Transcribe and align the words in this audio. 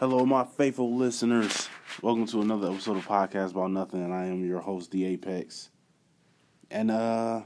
Hello, 0.00 0.24
my 0.24 0.44
faithful 0.44 0.96
listeners. 0.96 1.68
Welcome 2.00 2.24
to 2.28 2.40
another 2.40 2.70
episode 2.70 2.96
of 2.96 3.06
Podcast 3.06 3.50
About 3.50 3.70
Nothing, 3.70 4.02
and 4.02 4.14
I 4.14 4.28
am 4.28 4.42
your 4.42 4.60
host, 4.60 4.92
The 4.92 5.04
Apex. 5.04 5.68
And 6.70 6.90
uh 6.90 7.42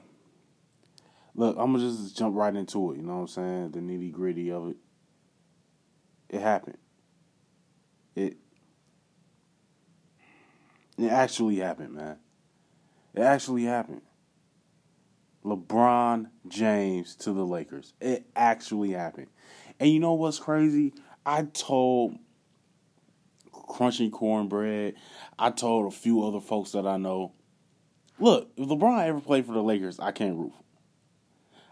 look, 1.35 1.57
I'm 1.59 1.73
gonna 1.73 1.81
just 1.81 2.17
jump 2.17 2.37
right 2.37 2.55
into 2.55 2.93
it, 2.93 2.99
you 2.99 3.03
know 3.03 3.15
what 3.15 3.21
I'm 3.23 3.27
saying? 3.27 3.71
The 3.73 3.81
nitty 3.81 4.13
gritty 4.13 4.53
of 4.53 4.69
it. 4.69 4.77
It 6.29 6.43
happened. 6.43 6.79
It 8.15 8.37
it 10.97 11.09
actually 11.11 11.57
happened, 11.57 11.95
man. 11.95 12.19
It 13.15 13.23
actually 13.23 13.65
happened. 13.65 14.03
LeBron 15.45 16.29
James 16.47 17.17
to 17.17 17.33
the 17.33 17.45
Lakers. 17.45 17.95
It 18.01 18.27
actually 18.37 18.93
happened. 18.93 19.27
And 19.81 19.91
you 19.91 19.99
know 19.99 20.13
what's 20.13 20.39
crazy? 20.39 20.95
I 21.27 21.43
told 21.43 22.21
Crunchy 23.69 24.11
Cornbread, 24.11 24.95
I 25.39 25.51
told 25.51 25.87
a 25.87 25.97
few 25.97 26.25
other 26.25 26.41
folks 26.41 26.73
that 26.73 26.87
I 26.87 26.97
know, 26.97 27.33
look, 28.19 28.51
if 28.57 28.69
LeBron 28.69 29.05
ever 29.07 29.21
played 29.21 29.47
for 29.47 29.53
the 29.53 29.63
Lakers, 29.63 29.99
I 29.99 30.13
can't 30.13 30.37
root. 30.37 30.53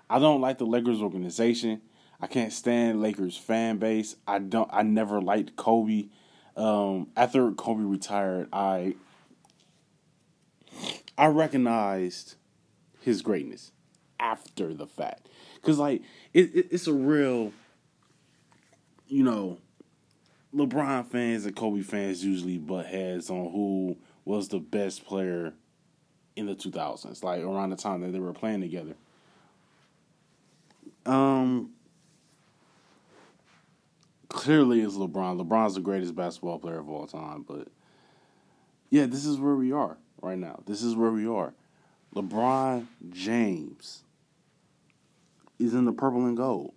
I 0.09 0.19
don't 0.19 0.41
like 0.41 0.59
the 0.59 0.67
Lakers 0.67 1.01
organization. 1.01 1.81
I 2.21 2.27
can't 2.27 2.53
stand 2.53 3.01
Lakers 3.01 3.37
fan 3.37 3.79
base. 3.79 4.15
I 4.29 4.39
don't 4.39 4.69
I 4.73 4.83
never 4.83 5.21
liked 5.21 5.57
Kobe. 5.57 6.09
Um, 6.55 7.09
after 7.17 7.51
Kobe 7.53 7.83
retired, 7.83 8.49
I 8.53 8.95
I 11.17 11.27
recognized 11.27 12.35
his 13.01 13.23
greatness 13.23 13.73
after 14.21 14.75
the 14.75 14.87
fact. 14.87 15.29
Cause 15.63 15.79
like 15.79 16.03
it, 16.33 16.55
it, 16.55 16.67
it's 16.71 16.87
a 16.87 16.93
real, 16.93 17.53
you 19.09 19.25
know, 19.25 19.59
LeBron 20.55 21.07
fans 21.07 21.47
and 21.47 21.57
Kobe 21.57 21.83
fans 21.83 22.25
usually 22.25 22.59
butt 22.59 22.87
heads 22.87 23.31
on 23.31 23.51
who 23.51 23.97
was 24.25 24.49
the 24.49 24.59
best 24.59 25.05
player 25.05 25.55
in 26.37 26.47
the 26.47 26.55
2000s, 26.55 27.23
like 27.23 27.43
around 27.43 27.71
the 27.71 27.77
time 27.77 28.01
that 28.03 28.13
they 28.13 28.19
were 28.19 28.33
playing 28.33 28.61
together. 28.61 28.95
Um, 31.07 31.71
clearly 34.29 34.81
it's 34.81 34.95
LeBron. 34.95 35.41
LeBron's 35.43 35.75
the 35.75 35.81
greatest 35.81 36.15
basketball 36.15 36.59
player 36.59 36.79
of 36.79 36.89
all 36.89 37.07
time, 37.07 37.45
but 37.47 37.69
yeah, 38.91 39.07
this 39.07 39.25
is 39.25 39.39
where 39.39 39.57
we 39.57 39.73
are 39.73 39.97
right 40.21 40.39
now. 40.39 40.63
This 40.67 40.83
is 40.83 40.95
where 40.95 41.11
we 41.11 41.27
are. 41.27 41.55
LeBron 42.15 42.87
James 43.11 44.05
is 45.59 45.73
in 45.73 45.87
the 45.87 45.93
purple 45.93 46.27
and 46.27 46.37
gold. 46.37 46.75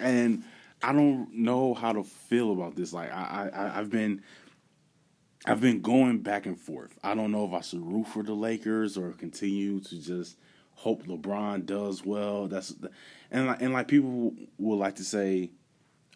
And 0.00 0.44
I 0.82 0.92
don't 0.92 1.32
know 1.32 1.74
how 1.74 1.92
to 1.92 2.04
feel 2.04 2.52
about 2.52 2.76
this. 2.76 2.92
Like 2.92 3.12
I, 3.12 3.50
I 3.52 3.78
I've 3.78 3.90
been 3.90 4.22
I've 5.44 5.60
been 5.60 5.80
going 5.80 6.18
back 6.18 6.46
and 6.46 6.58
forth. 6.58 6.98
I 7.02 7.14
don't 7.14 7.32
know 7.32 7.46
if 7.46 7.52
I 7.52 7.60
should 7.60 7.80
root 7.80 8.08
for 8.08 8.22
the 8.22 8.34
Lakers 8.34 8.96
or 8.96 9.12
continue 9.12 9.80
to 9.80 10.00
just 10.00 10.36
hope 10.74 11.06
LeBron 11.06 11.66
does 11.66 12.04
well. 12.04 12.46
That's 12.48 12.74
and 13.30 13.46
like 13.46 13.62
and 13.62 13.72
like 13.72 13.88
people 13.88 14.34
will 14.58 14.78
like 14.78 14.96
to 14.96 15.04
say, 15.04 15.50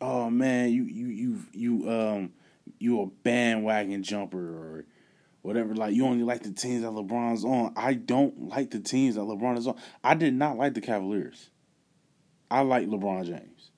"Oh 0.00 0.30
man, 0.30 0.70
you 0.70 0.84
you 0.84 1.06
you 1.06 1.38
you 1.52 1.90
um 1.90 2.32
you 2.78 3.00
a 3.02 3.06
bandwagon 3.06 4.02
jumper 4.02 4.38
or 4.38 4.84
whatever. 5.42 5.74
Like 5.74 5.94
you 5.94 6.06
only 6.06 6.24
like 6.24 6.42
the 6.42 6.52
teams 6.52 6.82
that 6.82 6.92
LeBron's 6.92 7.44
on. 7.44 7.72
I 7.76 7.94
don't 7.94 8.48
like 8.48 8.70
the 8.70 8.80
teams 8.80 9.16
that 9.16 9.22
LeBron 9.22 9.58
is 9.58 9.66
on. 9.66 9.76
I 10.02 10.14
did 10.14 10.34
not 10.34 10.56
like 10.56 10.74
the 10.74 10.80
Cavaliers. 10.80 11.50
I 12.50 12.60
like 12.60 12.86
LeBron 12.86 13.26
James. 13.26 13.71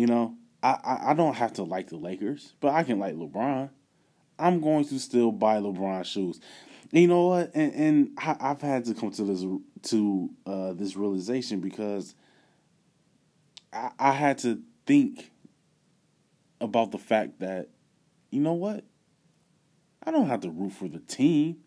You 0.00 0.06
know, 0.06 0.34
I, 0.62 0.78
I, 0.82 1.10
I 1.10 1.14
don't 1.14 1.34
have 1.34 1.52
to 1.54 1.62
like 1.62 1.90
the 1.90 1.98
Lakers, 1.98 2.54
but 2.60 2.72
I 2.72 2.84
can 2.84 2.98
like 2.98 3.16
LeBron. 3.16 3.68
I'm 4.38 4.62
going 4.62 4.86
to 4.86 4.98
still 4.98 5.30
buy 5.30 5.58
LeBron 5.58 6.06
shoes. 6.06 6.40
And 6.90 7.02
you 7.02 7.06
know 7.06 7.26
what? 7.26 7.54
And, 7.54 7.74
and 7.74 8.10
I, 8.16 8.34
I've 8.40 8.62
had 8.62 8.86
to 8.86 8.94
come 8.94 9.10
to 9.10 9.24
this 9.24 9.44
to 9.90 10.30
uh, 10.46 10.72
this 10.72 10.96
realization 10.96 11.60
because 11.60 12.14
I, 13.74 13.90
I 13.98 14.12
had 14.12 14.38
to 14.38 14.62
think 14.86 15.32
about 16.62 16.92
the 16.92 16.98
fact 16.98 17.40
that 17.40 17.68
you 18.30 18.40
know 18.40 18.54
what? 18.54 18.82
I 20.02 20.12
don't 20.12 20.28
have 20.28 20.40
to 20.40 20.50
root 20.50 20.72
for 20.72 20.88
the 20.88 21.00
team. 21.00 21.58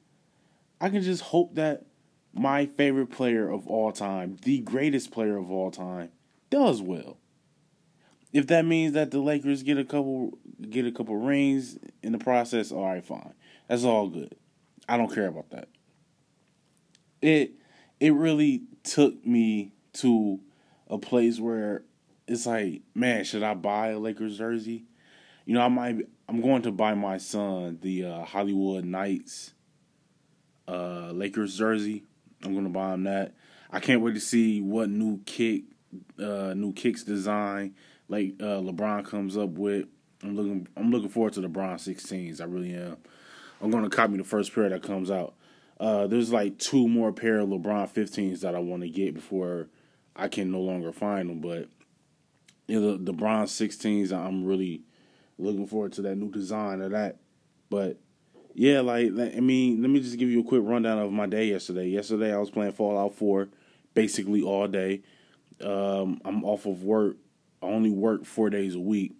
I 0.81 0.89
can 0.89 1.03
just 1.03 1.22
hope 1.22 1.53
that 1.53 1.85
my 2.33 2.66
favorite 2.66 3.11
player 3.11 3.47
of 3.47 3.67
all 3.67 3.91
time, 3.91 4.38
the 4.41 4.57
greatest 4.61 5.11
player 5.11 5.38
of 5.38 5.51
all 5.51 5.69
time, 5.69 6.09
does 6.49 6.81
well. 6.81 7.19
If 8.33 8.47
that 8.47 8.66
means 8.66 8.94
that 8.94 9.11
the 9.11 9.19
Lakers 9.19 9.61
get 9.61 9.77
a 9.77 9.85
couple 9.85 10.38
get 10.69 10.85
a 10.85 10.91
couple 10.91 11.16
rings 11.16 11.77
in 12.01 12.11
the 12.11 12.17
process, 12.17 12.71
all 12.71 12.83
right, 12.83 13.05
fine. 13.05 13.33
That's 13.67 13.83
all 13.83 14.09
good. 14.09 14.35
I 14.89 14.97
don't 14.97 15.13
care 15.13 15.27
about 15.27 15.51
that. 15.51 15.69
It 17.22 17.51
it 17.99 18.13
really 18.13 18.63
took 18.83 19.25
me 19.25 19.72
to 19.93 20.39
a 20.89 20.97
place 20.97 21.39
where 21.39 21.83
it's 22.27 22.45
like, 22.47 22.81
man, 22.95 23.23
should 23.23 23.43
I 23.43 23.53
buy 23.53 23.89
a 23.89 23.99
Lakers 23.99 24.38
jersey? 24.38 24.85
You 25.45 25.53
know, 25.53 25.61
I 25.61 25.67
might 25.67 26.07
I'm 26.27 26.41
going 26.41 26.63
to 26.63 26.72
buy 26.72 26.95
my 26.95 27.19
son 27.19 27.77
the 27.81 28.05
uh, 28.05 28.25
Hollywood 28.25 28.83
Knights 28.83 29.53
uh, 30.67 31.11
Lakers 31.11 31.55
jersey. 31.55 32.03
I'm 32.43 32.53
going 32.53 32.66
to 32.66 32.72
buy 32.72 32.93
him 32.93 33.03
that. 33.03 33.33
I 33.72 33.79
can't 33.79 34.01
wait 34.01 34.16
to 34.16 34.19
see 34.19 34.59
what 34.61 34.89
new 34.89 35.19
kick, 35.25 35.63
uh, 36.19 36.53
new 36.55 36.73
kicks 36.73 37.03
design 37.03 37.75
like 38.08 38.36
uh, 38.40 38.59
LeBron 38.59 39.06
comes 39.06 39.38
up 39.38 39.50
with. 39.50 39.88
I'm 40.24 40.36
looking. 40.36 40.68
I'm 40.78 40.91
looking 40.91 41.09
forward 41.09 41.34
to 41.34 41.41
LeBron 41.41 41.75
16s. 41.75 42.41
I 42.41 42.46
really 42.46 42.74
am. 42.74 42.97
I'm 43.62 43.72
to 43.72 43.90
copy 43.90 44.18
the 44.18 44.24
first 44.24 44.53
pair 44.53 44.69
that 44.69 44.84
comes 44.84 45.09
out. 45.09 45.36
Uh, 45.80 46.08
there's 46.08 46.31
like 46.31 46.58
two 46.59 46.88
more 46.88 47.12
pair 47.12 47.40
of 47.40 47.50
LeBron 47.50 47.90
15s 47.90 48.41
that 48.41 48.56
I 48.56 48.59
want 48.59 48.84
to 48.84 48.90
get 48.90 49.14
before 49.14 49.69
I 50.16 50.28
can 50.28 50.52
no 50.52 50.59
longer 50.59 50.91
find 50.91 51.30
them. 51.30 51.40
But 51.40 51.68
you 52.68 52.80
know, 52.80 52.97
the, 52.97 53.12
LeBron 53.12 53.44
16s, 53.44 54.12
I'm 54.12 54.46
really 54.46 54.81
looking 55.38 55.68
forward 55.68 55.94
to 55.94 56.02
that 56.03 56.16
new 56.16 56.30
design 56.30 56.81
of 56.81 56.91
that. 56.91 57.18
But 57.70 57.97
yeah, 58.53 58.81
like 58.81 59.08
I 59.08 59.40
mean, 59.40 59.81
let 59.81 59.90
me 59.90 60.00
just 60.00 60.18
give 60.18 60.30
you 60.30 60.41
a 60.41 60.46
quick 60.46 60.62
rundown 60.64 61.00
of 61.00 61.12
my 61.12 61.25
day 61.25 61.46
yesterday. 61.46 61.88
Yesterday 61.88 62.34
I 62.34 62.38
was 62.38 62.52
playing 62.52 62.74
Fallout 62.74 63.16
4 63.16 63.50
basically 63.94 64.41
all 64.41 64.68
day. 64.68 65.02
Um, 65.62 66.22
I'm 66.25 66.44
off 66.44 66.66
of 66.66 66.84
work. 66.84 67.18
I 67.63 67.68
only 67.68 67.91
work 67.91 68.25
four 68.25 68.50
days 68.50 68.75
a 68.75 68.79
week, 68.79 69.13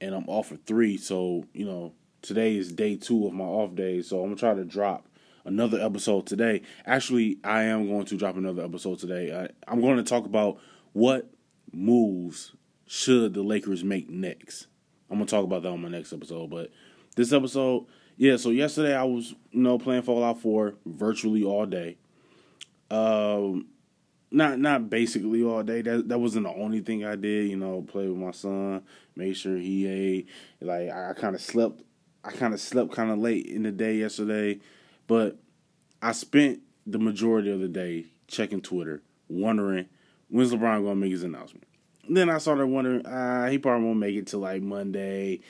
and 0.00 0.14
I'm 0.14 0.28
off 0.28 0.48
for 0.48 0.56
three. 0.56 0.96
So 0.96 1.44
you 1.52 1.64
know, 1.64 1.92
today 2.22 2.56
is 2.56 2.72
day 2.72 2.96
two 2.96 3.26
of 3.26 3.32
my 3.32 3.44
off 3.44 3.74
days. 3.74 4.08
So 4.08 4.20
I'm 4.20 4.26
gonna 4.26 4.36
try 4.36 4.54
to 4.54 4.64
drop 4.64 5.06
another 5.44 5.80
episode 5.80 6.26
today. 6.26 6.62
Actually, 6.86 7.38
I 7.44 7.64
am 7.64 7.88
going 7.88 8.06
to 8.06 8.16
drop 8.16 8.36
another 8.36 8.64
episode 8.64 8.98
today. 8.98 9.34
I, 9.34 9.70
I'm 9.70 9.80
going 9.80 9.96
to 9.96 10.02
talk 10.02 10.24
about 10.24 10.58
what 10.92 11.30
moves 11.72 12.52
should 12.86 13.34
the 13.34 13.42
Lakers 13.42 13.84
make 13.84 14.08
next. 14.08 14.66
I'm 15.10 15.18
gonna 15.18 15.26
talk 15.26 15.44
about 15.44 15.62
that 15.62 15.68
on 15.68 15.82
my 15.82 15.88
next 15.88 16.12
episode. 16.12 16.50
But 16.50 16.70
this 17.16 17.32
episode, 17.32 17.86
yeah. 18.16 18.36
So 18.36 18.50
yesterday 18.50 18.94
I 18.94 19.04
was, 19.04 19.34
you 19.50 19.62
know, 19.62 19.78
playing 19.78 20.02
Fallout 20.02 20.40
4 20.40 20.74
virtually 20.86 21.44
all 21.44 21.66
day. 21.66 21.96
Um, 22.90 23.66
not 24.34 24.58
not 24.58 24.90
basically 24.90 25.42
all 25.42 25.62
day. 25.62 25.82
That 25.82 26.08
that 26.08 26.18
wasn't 26.18 26.46
the 26.46 26.52
only 26.54 26.80
thing 26.80 27.04
I 27.04 27.16
did. 27.16 27.48
You 27.48 27.56
know, 27.56 27.82
play 27.82 28.08
with 28.08 28.18
my 28.18 28.32
son, 28.32 28.82
make 29.16 29.36
sure 29.36 29.56
he 29.56 29.86
ate. 29.86 30.28
Like 30.60 30.90
I, 30.90 31.10
I 31.10 31.12
kind 31.14 31.34
of 31.34 31.40
slept. 31.40 31.82
I 32.24 32.32
kind 32.32 32.54
of 32.54 32.60
slept 32.60 32.92
kind 32.92 33.10
of 33.10 33.18
late 33.18 33.46
in 33.46 33.64
the 33.64 33.72
day 33.72 33.96
yesterday, 33.96 34.58
but 35.06 35.36
I 36.00 36.12
spent 36.12 36.60
the 36.86 36.98
majority 36.98 37.50
of 37.50 37.60
the 37.60 37.68
day 37.68 38.06
checking 38.28 38.62
Twitter, 38.62 39.02
wondering 39.28 39.86
when's 40.28 40.52
LeBron 40.52 40.82
gonna 40.84 40.94
make 40.94 41.12
his 41.12 41.22
announcement 41.22 41.64
then 42.08 42.30
I 42.30 42.38
started 42.38 42.66
wondering, 42.66 43.06
ah, 43.06 43.46
he 43.48 43.58
probably 43.58 43.86
won't 43.86 43.98
make 43.98 44.16
it 44.16 44.26
till 44.26 44.40
like 44.40 44.62
Monday. 44.62 45.40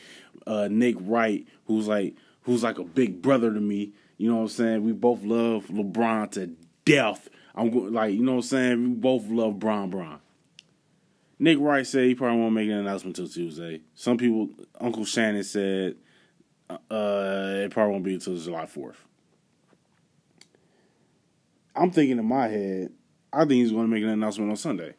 Uh, 0.47 0.69
Nick 0.71 0.97
Wright, 1.01 1.47
who's 1.67 1.89
like 1.89 2.15
who's 2.43 2.63
like 2.63 2.79
a 2.79 2.85
big 2.85 3.23
brother 3.23 3.53
to 3.53 3.61
me. 3.61 3.93
You 4.19 4.29
know 4.31 4.37
what 4.37 4.43
I'm 4.43 4.49
saying? 4.49 4.85
We 4.85 4.93
both 4.93 5.23
love 5.23 5.67
LeBron 5.67 6.31
to 6.33 6.51
death. 6.85 7.29
I'm 7.55 7.93
like, 7.93 8.15
you 8.15 8.23
know 8.23 8.33
what 8.33 8.39
I'm 8.39 8.43
saying? 8.43 8.83
We 8.83 8.95
both 8.95 9.27
love 9.29 9.59
Bron 9.59 9.91
Bron. 9.91 10.21
Nick 11.39 11.59
Wright 11.61 11.87
said 11.87 12.05
he 12.05 12.15
probably 12.15 12.41
won't 12.41 12.55
make 12.55 12.69
an 12.69 12.79
announcement 12.79 13.19
until 13.19 13.33
Tuesday. 13.33 13.83
Some 13.95 14.17
people, 14.17 14.49
Uncle 14.81 15.05
Shannon 15.05 15.45
said 15.45 15.97
uh, 16.71 16.77
it 16.91 17.71
probably 17.71 17.93
won't 17.93 18.05
be 18.05 18.15
until 18.15 18.37
July 18.37 18.67
4th. 18.67 18.97
I'm 21.77 21.91
thinking 21.91 22.19
in 22.19 22.27
my 22.27 22.49
head, 22.49 22.93
I 23.33 23.41
think 23.41 23.53
he's 23.53 23.73
going 23.73 23.85
to 23.85 23.91
make 23.91 24.05
an 24.05 24.11
announcement 24.11 24.51
on 24.51 24.57
Sunday. 24.57 24.95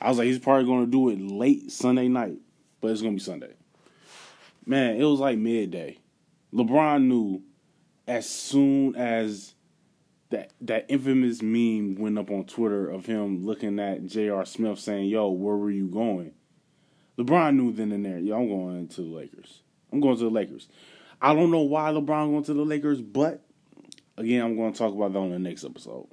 I 0.00 0.08
was 0.08 0.18
like, 0.18 0.26
he's 0.26 0.38
probably 0.38 0.64
going 0.64 0.86
to 0.86 0.90
do 0.90 1.08
it 1.10 1.20
late 1.20 1.70
Sunday 1.70 2.08
night, 2.08 2.38
but 2.80 2.90
it's 2.90 3.02
going 3.02 3.14
to 3.14 3.20
be 3.20 3.24
Sunday. 3.24 3.52
Man, 4.66 4.96
it 4.96 5.04
was 5.04 5.20
like 5.20 5.38
midday. 5.38 5.98
LeBron 6.52 7.04
knew 7.04 7.42
as 8.06 8.28
soon 8.28 8.96
as 8.96 9.54
that 10.34 10.52
that 10.60 10.86
infamous 10.88 11.42
meme 11.42 11.94
went 11.96 12.18
up 12.18 12.30
on 12.30 12.44
Twitter 12.44 12.88
of 12.88 13.06
him 13.06 13.44
looking 13.44 13.78
at 13.78 14.06
J.R. 14.06 14.44
Smith 14.44 14.78
saying, 14.78 15.08
"Yo, 15.08 15.30
where 15.30 15.56
were 15.56 15.70
you 15.70 15.86
going?" 15.86 16.32
LeBron 17.18 17.56
knew 17.56 17.72
then 17.72 17.92
and 17.92 18.04
there, 18.04 18.18
yo, 18.18 18.36
I'm 18.36 18.48
going 18.48 18.88
to 18.88 19.00
the 19.02 19.08
Lakers. 19.08 19.60
I'm 19.92 20.00
going 20.00 20.16
to 20.16 20.24
the 20.24 20.30
Lakers. 20.30 20.68
I 21.22 21.32
don't 21.32 21.52
know 21.52 21.60
why 21.60 21.90
LeBron 21.90 22.30
going 22.30 22.42
to 22.44 22.54
the 22.54 22.64
Lakers, 22.64 23.00
but 23.00 23.44
again, 24.16 24.42
I'm 24.42 24.56
going 24.56 24.72
to 24.72 24.78
talk 24.78 24.92
about 24.92 25.12
that 25.12 25.18
on 25.20 25.30
the 25.30 25.38
next 25.38 25.64
episode. 25.64 26.08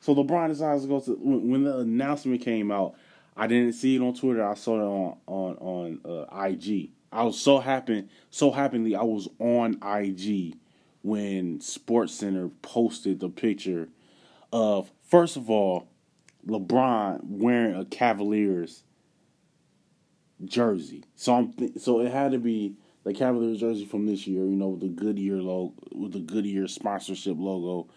So 0.00 0.14
LeBron 0.14 0.48
decides 0.48 0.82
to 0.82 0.88
go 0.88 1.00
to 1.00 1.16
when 1.20 1.64
the 1.64 1.78
announcement 1.78 2.40
came 2.40 2.72
out. 2.72 2.94
I 3.36 3.46
didn't 3.46 3.74
see 3.74 3.96
it 3.96 4.02
on 4.02 4.14
Twitter. 4.14 4.46
I 4.46 4.54
saw 4.54 4.76
it 4.76 4.84
on 4.84 5.16
on 5.26 6.00
on 6.04 6.26
uh, 6.30 6.44
IG. 6.44 6.90
I 7.12 7.24
was 7.24 7.38
so 7.38 7.58
happy, 7.58 8.08
so 8.30 8.50
happily 8.50 8.96
I 8.96 9.02
was 9.02 9.28
on 9.38 9.78
IG 9.82 10.56
when 11.02 11.60
Sports 11.60 12.14
Center 12.14 12.48
posted 12.62 13.20
the 13.20 13.28
picture 13.28 13.88
of 14.52 14.90
first 15.02 15.36
of 15.36 15.50
all 15.50 15.88
LeBron 16.46 17.20
wearing 17.22 17.74
a 17.74 17.84
Cavaliers 17.84 18.82
jersey. 20.44 21.04
So 21.14 21.34
I'm 21.34 21.52
th- 21.52 21.78
so 21.78 22.00
it 22.00 22.12
had 22.12 22.32
to 22.32 22.38
be 22.38 22.74
the 23.04 23.12
Cavaliers 23.12 23.60
jersey 23.60 23.84
from 23.84 24.06
this 24.06 24.26
year, 24.26 24.44
you 24.44 24.56
know, 24.56 24.68
with 24.68 24.80
the 24.80 24.88
Goodyear 24.88 25.36
logo, 25.36 25.74
with 25.92 26.12
the 26.12 26.20
Goodyear 26.20 26.68
sponsorship 26.68 27.36
logo 27.38 27.88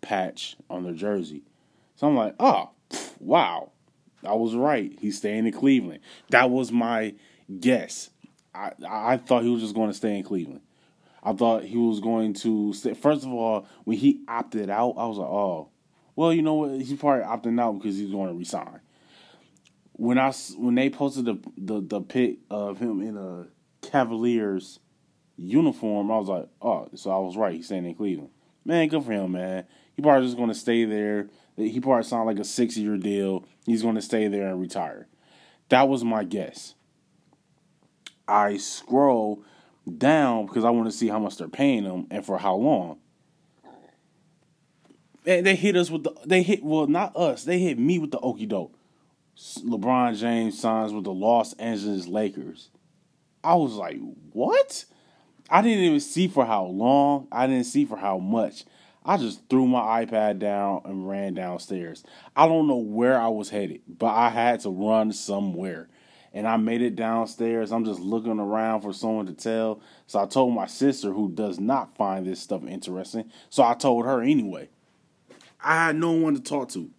patch 0.00 0.56
on 0.68 0.84
their 0.84 0.94
jersey. 0.94 1.42
So 1.96 2.06
I'm 2.06 2.16
like, 2.16 2.34
oh, 2.38 2.70
wow, 3.18 3.72
I 4.24 4.34
was 4.34 4.54
right. 4.54 4.96
He's 5.00 5.18
staying 5.18 5.46
in 5.46 5.52
Cleveland. 5.52 6.00
That 6.30 6.50
was 6.50 6.72
my 6.72 7.14
guess. 7.60 8.10
I 8.54 8.72
I 8.88 9.16
thought 9.16 9.42
he 9.42 9.50
was 9.50 9.62
just 9.62 9.74
going 9.74 9.90
to 9.90 9.96
stay 9.96 10.16
in 10.16 10.24
Cleveland. 10.24 10.60
I 11.22 11.32
thought 11.32 11.64
he 11.64 11.76
was 11.76 12.00
going 12.00 12.34
to 12.34 12.72
stay. 12.72 12.94
First 12.94 13.24
of 13.24 13.32
all, 13.32 13.66
when 13.84 13.96
he 13.96 14.22
opted 14.28 14.70
out, 14.70 14.94
I 14.96 15.06
was 15.06 15.18
like, 15.18 15.28
oh, 15.28 15.68
well, 16.16 16.32
you 16.32 16.42
know 16.42 16.54
what? 16.54 16.70
He's 16.70 16.98
probably 16.98 17.24
opting 17.24 17.60
out 17.60 17.78
because 17.78 17.96
he's 17.96 18.10
going 18.10 18.28
to 18.28 18.34
resign. 18.34 18.80
When 19.92 20.18
I 20.18 20.30
when 20.56 20.74
they 20.76 20.90
posted 20.90 21.24
the 21.24 21.38
the, 21.56 21.80
the 21.80 22.00
pic 22.00 22.38
of 22.50 22.78
him 22.78 23.00
in 23.00 23.16
a 23.16 23.46
Cavaliers 23.86 24.78
uniform, 25.36 26.10
I 26.10 26.18
was 26.18 26.28
like, 26.28 26.48
oh, 26.62 26.88
so 26.94 27.10
I 27.10 27.18
was 27.18 27.36
right. 27.36 27.54
He's 27.54 27.66
staying 27.66 27.86
in 27.86 27.94
Cleveland. 27.94 28.30
Man, 28.64 28.88
good 28.88 29.04
for 29.04 29.12
him, 29.12 29.32
man. 29.32 29.64
He 29.94 30.02
probably 30.02 30.26
just 30.26 30.36
going 30.36 30.50
to 30.50 30.54
stay 30.54 30.84
there. 30.84 31.28
He 31.56 31.80
probably 31.80 32.04
signed 32.04 32.26
like 32.26 32.38
a 32.38 32.44
six 32.44 32.76
year 32.76 32.96
deal. 32.96 33.44
He's 33.66 33.82
going 33.82 33.96
to 33.96 34.02
stay 34.02 34.28
there 34.28 34.48
and 34.48 34.60
retire. 34.60 35.08
That 35.70 35.88
was 35.88 36.04
my 36.04 36.24
guess. 36.24 36.74
I 38.26 38.58
scroll 38.58 39.42
down 39.88 40.46
because 40.46 40.64
I 40.64 40.70
want 40.70 40.86
to 40.86 40.96
see 40.96 41.08
how 41.08 41.18
much 41.18 41.36
they're 41.36 41.48
paying 41.48 41.84
them 41.84 42.06
and 42.10 42.24
for 42.24 42.38
how 42.38 42.54
long. 42.54 42.98
And 45.26 45.44
they 45.44 45.56
hit 45.56 45.76
us 45.76 45.90
with 45.90 46.04
the 46.04 46.14
they 46.24 46.42
hit 46.42 46.62
well 46.62 46.86
not 46.86 47.14
us 47.14 47.44
they 47.44 47.58
hit 47.58 47.78
me 47.78 47.98
with 47.98 48.10
the 48.10 48.18
okey 48.20 48.46
doke. 48.46 48.74
LeBron 49.36 50.16
James 50.18 50.58
signs 50.58 50.92
with 50.92 51.04
the 51.04 51.12
Los 51.12 51.52
Angeles 51.54 52.06
Lakers. 52.06 52.70
I 53.44 53.54
was 53.54 53.74
like, 53.74 53.98
what? 54.32 54.84
I 55.48 55.62
didn't 55.62 55.84
even 55.84 56.00
see 56.00 56.28
for 56.28 56.44
how 56.44 56.64
long. 56.64 57.28
I 57.30 57.46
didn't 57.46 57.66
see 57.66 57.84
for 57.84 57.96
how 57.96 58.18
much. 58.18 58.64
I 59.04 59.16
just 59.16 59.48
threw 59.48 59.66
my 59.66 60.04
iPad 60.04 60.38
down 60.38 60.82
and 60.84 61.08
ran 61.08 61.34
downstairs. 61.34 62.04
I 62.36 62.46
don't 62.46 62.66
know 62.66 62.76
where 62.76 63.18
I 63.18 63.28
was 63.28 63.48
headed, 63.48 63.80
but 63.86 64.14
I 64.14 64.28
had 64.28 64.60
to 64.60 64.70
run 64.70 65.12
somewhere. 65.12 65.88
And 66.32 66.46
I 66.46 66.56
made 66.56 66.82
it 66.82 66.94
downstairs. 66.94 67.72
I'm 67.72 67.84
just 67.84 68.00
looking 68.00 68.38
around 68.38 68.82
for 68.82 68.92
someone 68.92 69.26
to 69.26 69.32
tell. 69.32 69.80
So 70.06 70.20
I 70.20 70.26
told 70.26 70.54
my 70.54 70.66
sister, 70.66 71.12
who 71.12 71.30
does 71.30 71.58
not 71.58 71.96
find 71.96 72.26
this 72.26 72.40
stuff 72.40 72.62
interesting. 72.66 73.30
So 73.50 73.62
I 73.62 73.74
told 73.74 74.04
her 74.04 74.22
anyway. 74.22 74.68
I 75.60 75.86
had 75.86 75.96
no 75.96 76.12
one 76.12 76.34
to 76.34 76.40
talk 76.40 76.68
to. 76.70 76.90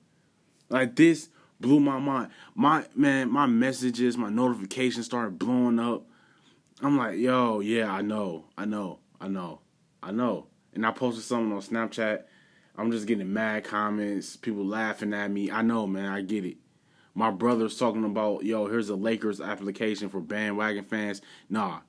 Like 0.69 0.95
this 0.95 1.29
blew 1.59 1.79
my 1.79 1.99
mind. 1.99 2.31
My 2.55 2.85
man, 2.95 3.31
my 3.31 3.45
messages, 3.45 4.17
my 4.17 4.29
notifications 4.29 5.05
started 5.05 5.39
blowing 5.39 5.79
up. 5.79 6.05
I'm 6.81 6.97
like, 6.97 7.17
yo, 7.17 7.59
yeah, 7.59 7.91
I 7.91 8.01
know, 8.01 8.45
I 8.57 8.65
know, 8.65 8.99
I 9.19 9.27
know, 9.27 9.59
I 10.01 10.11
know. 10.11 10.47
And 10.73 10.85
I 10.85 10.91
posted 10.91 11.25
something 11.25 11.51
on 11.51 11.61
Snapchat. 11.61 12.23
I'm 12.77 12.91
just 12.91 13.05
getting 13.05 13.33
mad 13.33 13.65
comments, 13.65 14.37
people 14.37 14.65
laughing 14.65 15.13
at 15.13 15.29
me. 15.29 15.51
I 15.51 15.61
know, 15.61 15.85
man, 15.85 16.05
I 16.05 16.21
get 16.21 16.45
it. 16.45 16.57
My 17.19 17.31
brother's 17.31 17.77
talking 17.77 18.05
about, 18.05 18.45
yo, 18.45 18.67
here's 18.67 18.87
a 18.87 18.95
Lakers 18.95 19.41
application 19.41 20.07
for 20.07 20.21
bandwagon 20.21 20.85
fans. 20.85 21.21
Nah, 21.49 21.81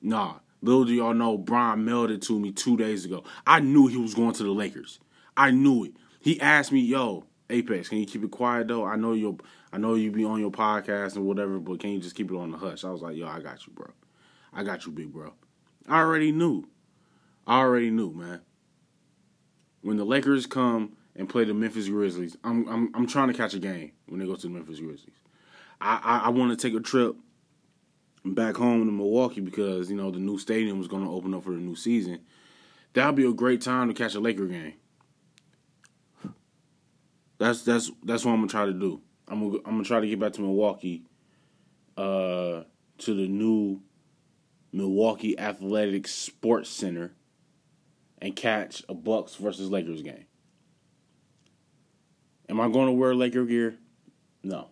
nah. 0.00 0.36
Little 0.62 0.86
do 0.86 0.94
y'all 0.94 1.12
know, 1.12 1.36
Brian 1.36 1.84
mailed 1.84 2.10
it 2.10 2.22
to 2.22 2.40
me 2.40 2.52
two 2.52 2.74
days 2.78 3.04
ago. 3.04 3.22
I 3.46 3.60
knew 3.60 3.88
he 3.88 3.98
was 3.98 4.14
going 4.14 4.32
to 4.32 4.42
the 4.42 4.50
Lakers. 4.50 4.98
I 5.36 5.50
knew 5.50 5.84
it. 5.84 5.92
He 6.20 6.40
asked 6.40 6.72
me, 6.72 6.80
yo, 6.80 7.26
Apex, 7.50 7.90
can 7.90 7.98
you 7.98 8.06
keep 8.06 8.24
it 8.24 8.30
quiet 8.30 8.68
though? 8.68 8.86
I 8.86 8.96
know 8.96 9.12
you 9.12 9.36
I 9.74 9.76
know 9.76 9.94
you 9.94 10.10
be 10.10 10.24
on 10.24 10.40
your 10.40 10.50
podcast 10.50 11.16
and 11.16 11.26
whatever, 11.26 11.58
but 11.58 11.80
can 11.80 11.90
you 11.90 12.00
just 12.00 12.16
keep 12.16 12.30
it 12.30 12.36
on 12.36 12.50
the 12.50 12.56
hush? 12.56 12.82
I 12.82 12.88
was 12.88 13.02
like, 13.02 13.14
yo, 13.14 13.28
I 13.28 13.40
got 13.40 13.66
you, 13.66 13.74
bro. 13.74 13.90
I 14.54 14.64
got 14.64 14.86
you, 14.86 14.92
big 14.92 15.12
bro. 15.12 15.34
I 15.86 15.98
already 15.98 16.32
knew. 16.32 16.66
I 17.46 17.58
already 17.58 17.90
knew, 17.90 18.14
man. 18.14 18.40
When 19.82 19.98
the 19.98 20.06
Lakers 20.06 20.46
come 20.46 20.96
and 21.18 21.28
play 21.28 21.44
the 21.44 21.52
Memphis 21.52 21.88
Grizzlies, 21.88 22.36
I'm 22.44 22.66
I'm 22.68 22.90
I'm 22.94 23.06
trying 23.06 23.28
to 23.28 23.34
catch 23.34 23.52
a 23.52 23.58
game 23.58 23.92
when 24.06 24.20
they 24.20 24.26
go 24.26 24.36
to 24.36 24.42
the 24.42 24.48
Memphis 24.48 24.78
Grizzlies. 24.78 25.18
I 25.80 26.00
I, 26.02 26.18
I 26.26 26.28
want 26.30 26.58
to 26.58 26.68
take 26.68 26.78
a 26.78 26.82
trip 26.82 27.16
back 28.24 28.56
home 28.56 28.86
to 28.86 28.92
Milwaukee 28.92 29.40
because 29.40 29.90
you 29.90 29.96
know 29.96 30.10
the 30.10 30.20
new 30.20 30.38
stadium 30.38 30.80
is 30.80 30.88
going 30.88 31.04
to 31.04 31.10
open 31.10 31.34
up 31.34 31.44
for 31.44 31.50
the 31.50 31.58
new 31.58 31.76
season. 31.76 32.20
That'll 32.94 33.12
be 33.12 33.26
a 33.26 33.32
great 33.32 33.60
time 33.60 33.88
to 33.88 33.94
catch 33.94 34.14
a 34.14 34.20
Laker 34.20 34.46
game. 34.46 34.74
That's 37.38 37.62
that's 37.62 37.90
that's 38.02 38.24
what 38.24 38.32
I'm 38.32 38.38
gonna 38.38 38.48
try 38.48 38.66
to 38.66 38.72
do. 38.72 39.02
I'm 39.26 39.40
gonna 39.40 39.58
I'm 39.64 39.72
gonna 39.72 39.84
try 39.84 40.00
to 40.00 40.06
get 40.06 40.20
back 40.20 40.32
to 40.34 40.40
Milwaukee, 40.40 41.02
uh, 41.96 42.62
to 42.98 43.14
the 43.14 43.28
new 43.28 43.82
Milwaukee 44.72 45.38
Athletic 45.38 46.06
Sports 46.06 46.70
Center 46.70 47.12
and 48.20 48.34
catch 48.34 48.84
a 48.88 48.94
Bucks 48.94 49.34
versus 49.36 49.70
Lakers 49.70 50.02
game. 50.02 50.27
Am 52.48 52.60
I 52.60 52.68
going 52.68 52.86
to 52.86 52.92
wear 52.92 53.14
Laker 53.14 53.44
gear? 53.44 53.76
No. 54.42 54.70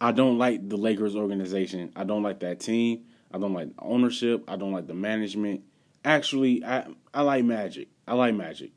I 0.00 0.12
don't 0.12 0.38
like 0.38 0.68
the 0.68 0.76
Lakers 0.76 1.16
organization. 1.16 1.92
I 1.94 2.04
don't 2.04 2.22
like 2.22 2.40
that 2.40 2.60
team. 2.60 3.04
I 3.32 3.38
don't 3.38 3.52
like 3.52 3.68
ownership. 3.78 4.44
I 4.48 4.56
don't 4.56 4.72
like 4.72 4.86
the 4.86 4.94
management. 4.94 5.62
Actually, 6.04 6.64
I 6.64 6.86
I 7.12 7.22
like 7.22 7.44
Magic. 7.44 7.88
I 8.06 8.14
like 8.14 8.34
Magic. 8.34 8.72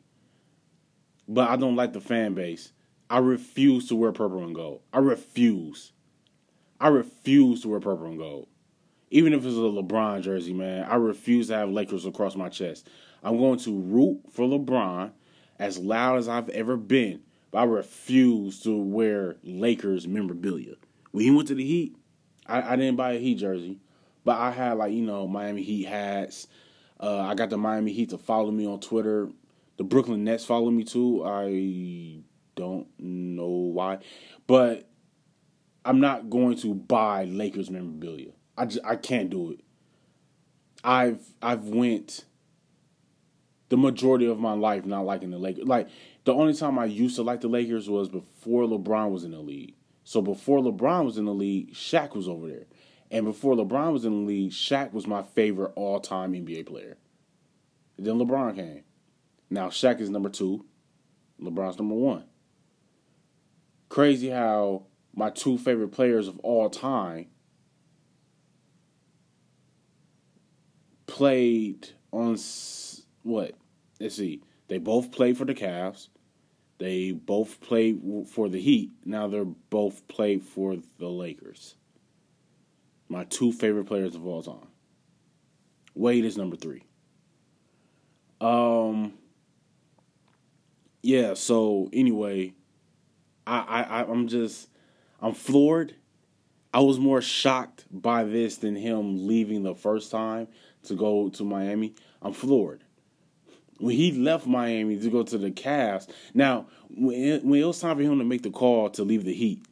But 1.27 1.49
I 1.49 1.55
don't 1.57 1.75
like 1.75 1.93
the 1.93 2.01
fan 2.01 2.33
base. 2.33 2.71
I 3.09 3.19
refuse 3.19 3.87
to 3.89 3.95
wear 3.95 4.11
purple 4.11 4.43
and 4.43 4.55
gold. 4.55 4.81
I 4.91 4.99
refuse. 4.99 5.91
I 6.79 6.89
refuse 6.89 7.61
to 7.61 7.69
wear 7.69 7.79
purple 7.79 8.07
and 8.07 8.17
gold. 8.17 8.47
Even 9.09 9.33
if 9.33 9.45
it's 9.45 9.55
a 9.55 9.59
LeBron 9.59 10.21
jersey, 10.21 10.53
man, 10.53 10.83
I 10.83 10.95
refuse 10.95 11.47
to 11.47 11.55
have 11.55 11.69
Lakers 11.69 12.05
across 12.05 12.35
my 12.35 12.49
chest. 12.49 12.89
I'm 13.23 13.37
going 13.37 13.59
to 13.59 13.79
root 13.79 14.21
for 14.31 14.45
LeBron 14.45 15.11
as 15.59 15.77
loud 15.77 16.17
as 16.17 16.27
I've 16.27 16.49
ever 16.49 16.77
been, 16.77 17.21
but 17.51 17.59
I 17.59 17.63
refuse 17.63 18.59
to 18.61 18.77
wear 18.77 19.37
Lakers 19.43 20.07
memorabilia. 20.07 20.75
When 21.11 21.23
he 21.23 21.31
went 21.31 21.47
to 21.49 21.55
the 21.55 21.65
Heat, 21.65 21.95
I, 22.45 22.73
I 22.73 22.75
didn't 22.75 22.95
buy 22.95 23.13
a 23.13 23.19
Heat 23.19 23.35
jersey, 23.35 23.79
but 24.23 24.37
I 24.37 24.51
had 24.51 24.73
like 24.73 24.93
you 24.93 25.03
know 25.03 25.27
Miami 25.27 25.63
Heat 25.63 25.85
hats. 25.85 26.47
Uh, 26.99 27.19
I 27.19 27.35
got 27.35 27.49
the 27.49 27.57
Miami 27.57 27.93
Heat 27.93 28.09
to 28.09 28.17
follow 28.17 28.51
me 28.51 28.65
on 28.65 28.79
Twitter. 28.79 29.29
The 29.77 29.83
Brooklyn 29.83 30.23
Nets 30.23 30.45
follow 30.45 30.71
me 30.71 30.83
too. 30.83 31.23
I 31.23 32.21
don't 32.55 32.87
know 32.99 33.47
why, 33.47 33.99
but 34.47 34.89
I'm 35.85 35.99
not 35.99 36.29
going 36.29 36.57
to 36.57 36.73
buy 36.73 37.25
Lakers 37.25 37.69
memorabilia. 37.69 38.31
I, 38.57 38.65
just, 38.65 38.83
I 38.83 38.95
can't 38.95 39.29
do 39.29 39.51
it. 39.51 39.59
I've 40.83 41.21
I've 41.41 41.65
went 41.65 42.25
the 43.69 43.77
majority 43.77 44.25
of 44.25 44.39
my 44.39 44.53
life 44.53 44.85
not 44.85 45.05
liking 45.05 45.29
the 45.29 45.37
Lakers. 45.37 45.65
Like 45.65 45.89
the 46.27 46.33
only 46.33 46.53
time 46.53 46.77
I 46.77 46.83
used 46.83 47.15
to 47.15 47.21
like 47.21 47.39
the 47.39 47.47
Lakers 47.47 47.89
was 47.89 48.09
before 48.09 48.63
LeBron 48.63 49.11
was 49.11 49.23
in 49.23 49.31
the 49.31 49.39
league. 49.39 49.75
So 50.03 50.21
before 50.21 50.59
LeBron 50.59 51.05
was 51.05 51.17
in 51.17 51.23
the 51.23 51.33
league, 51.33 51.73
Shaq 51.73 52.15
was 52.15 52.27
over 52.27 52.49
there. 52.49 52.65
And 53.09 53.23
before 53.23 53.55
LeBron 53.55 53.93
was 53.93 54.03
in 54.03 54.11
the 54.11 54.27
league, 54.27 54.51
Shaq 54.51 54.91
was 54.91 55.07
my 55.07 55.23
favorite 55.23 55.71
all-time 55.77 56.33
NBA 56.33 56.65
player. 56.65 56.97
Then 57.97 58.15
LeBron 58.15 58.55
came. 58.55 58.83
Now 59.49 59.69
Shaq 59.69 60.01
is 60.01 60.09
number 60.09 60.27
two. 60.27 60.65
LeBron's 61.41 61.79
number 61.79 61.95
one. 61.95 62.25
Crazy 63.87 64.27
how 64.27 64.83
my 65.15 65.29
two 65.29 65.57
favorite 65.57 65.93
players 65.93 66.27
of 66.27 66.39
all 66.39 66.69
time 66.69 67.27
played 71.05 71.91
on 72.11 72.37
what? 73.23 73.53
Let's 74.01 74.17
see. 74.17 74.41
They 74.67 74.77
both 74.77 75.13
played 75.13 75.37
for 75.37 75.45
the 75.45 75.55
Cavs. 75.55 76.09
They 76.77 77.11
both 77.11 77.59
played 77.59 78.01
for 78.29 78.49
the 78.49 78.61
Heat. 78.61 78.91
Now 79.03 79.27
they're 79.27 79.45
both 79.45 80.07
played 80.07 80.43
for 80.43 80.77
the 80.99 81.07
Lakers. 81.07 81.75
My 83.09 83.23
two 83.23 83.51
favorite 83.51 83.85
players 83.85 84.15
of 84.15 84.25
all 84.27 84.43
time. 84.43 84.67
Wade 85.95 86.25
is 86.25 86.37
number 86.37 86.55
three. 86.55 86.83
Um. 88.39 89.13
Yeah. 91.01 91.33
So 91.33 91.89
anyway, 91.91 92.53
I 93.47 93.83
I 93.83 94.03
I'm 94.03 94.27
just 94.27 94.69
I'm 95.19 95.33
floored. 95.33 95.95
I 96.73 96.81
was 96.81 96.99
more 96.99 97.21
shocked 97.21 97.85
by 97.89 98.23
this 98.23 98.57
than 98.57 98.75
him 98.75 99.25
leaving 99.25 99.63
the 99.63 99.73
first 99.73 100.11
time 100.11 100.47
to 100.83 100.95
go 100.95 101.29
to 101.29 101.43
Miami. 101.43 101.95
I'm 102.21 102.33
floored. 102.33 102.83
When 103.79 103.95
he 103.95 104.11
left 104.11 104.47
Miami 104.47 104.97
to 104.97 105.09
go 105.09 105.23
to 105.23 105.37
the 105.37 105.51
Cavs, 105.51 106.07
now 106.33 106.67
when 106.89 107.47
when 107.47 107.61
it 107.61 107.65
was 107.65 107.79
time 107.79 107.97
for 107.97 108.03
him 108.03 108.17
to 108.19 108.25
make 108.25 108.41
the 108.41 108.49
call 108.49 108.89
to 108.91 109.03
leave 109.03 109.23
the 109.23 109.33
Heat, 109.33 109.63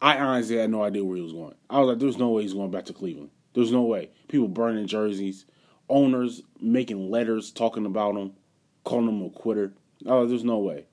I 0.00 0.18
honestly 0.18 0.56
had 0.56 0.70
no 0.70 0.82
idea 0.82 1.04
where 1.04 1.16
he 1.16 1.22
was 1.22 1.32
going. 1.32 1.54
I 1.70 1.80
was 1.80 1.88
like, 1.88 1.98
"There's 1.98 2.18
no 2.18 2.30
way 2.30 2.42
he's 2.42 2.54
going 2.54 2.70
back 2.70 2.84
to 2.86 2.92
Cleveland. 2.92 3.30
There's 3.54 3.72
no 3.72 3.82
way." 3.82 4.10
People 4.28 4.48
burning 4.48 4.86
jerseys, 4.86 5.46
owners 5.88 6.42
making 6.60 7.10
letters 7.10 7.50
talking 7.50 7.86
about 7.86 8.16
him, 8.16 8.32
calling 8.84 9.08
him 9.08 9.24
a 9.24 9.30
quitter. 9.30 9.72
Oh, 10.06 10.26
there's 10.26 10.44
no 10.44 10.58
way. 10.58 10.86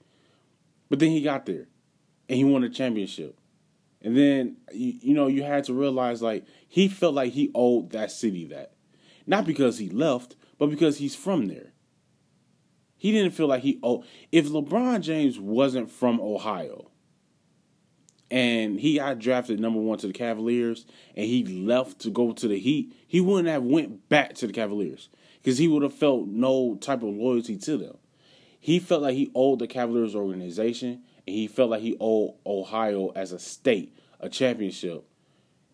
But 0.89 0.99
then 0.99 1.11
he 1.11 1.21
got 1.21 1.45
there, 1.45 1.67
and 2.29 2.37
he 2.37 2.43
won 2.43 2.63
a 2.63 2.69
championship. 2.69 3.37
And 4.01 4.15
then 4.15 4.57
you, 4.71 4.93
you 5.01 5.13
know 5.13 5.27
you 5.27 5.43
had 5.43 5.63
to 5.65 5.73
realize 5.73 6.21
like 6.21 6.45
he 6.67 6.87
felt 6.87 7.15
like 7.15 7.33
he 7.33 7.51
owed 7.53 7.91
that 7.91 8.11
city 8.11 8.45
that, 8.45 8.73
not 9.25 9.45
because 9.45 9.77
he 9.77 9.89
left, 9.89 10.35
but 10.57 10.69
because 10.69 10.97
he's 10.97 11.15
from 11.15 11.47
there. 11.47 11.73
He 13.05 13.11
didn't 13.11 13.33
feel 13.33 13.45
like 13.45 13.61
he 13.61 13.77
owed. 13.83 14.03
If 14.31 14.47
LeBron 14.47 15.01
James 15.01 15.39
wasn't 15.39 15.91
from 15.91 16.19
Ohio, 16.19 16.89
and 18.31 18.79
he 18.79 18.95
got 18.95 19.19
drafted 19.19 19.59
number 19.59 19.79
one 19.79 19.99
to 19.99 20.07
the 20.07 20.11
Cavaliers, 20.11 20.87
and 21.15 21.27
he 21.27 21.43
left 21.43 21.99
to 21.99 22.09
go 22.09 22.31
to 22.31 22.47
the 22.47 22.57
Heat, 22.57 22.95
he 23.05 23.21
wouldn't 23.21 23.47
have 23.47 23.61
went 23.61 24.09
back 24.09 24.33
to 24.33 24.47
the 24.47 24.53
Cavaliers 24.53 25.09
because 25.35 25.59
he 25.59 25.67
would 25.67 25.83
have 25.83 25.93
felt 25.93 26.25
no 26.25 26.77
type 26.77 27.03
of 27.03 27.13
loyalty 27.13 27.57
to 27.57 27.77
them. 27.77 27.95
He 28.59 28.79
felt 28.79 29.03
like 29.03 29.13
he 29.13 29.29
owed 29.35 29.59
the 29.59 29.67
Cavaliers 29.67 30.15
organization, 30.15 31.03
and 31.27 31.35
he 31.35 31.45
felt 31.45 31.69
like 31.69 31.81
he 31.81 31.95
owed 31.99 32.33
Ohio 32.43 33.09
as 33.09 33.31
a 33.31 33.37
state 33.37 33.95
a 34.19 34.29
championship 34.29 35.07